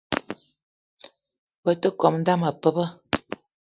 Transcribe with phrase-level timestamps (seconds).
[1.63, 2.85] Be te kome dame pabe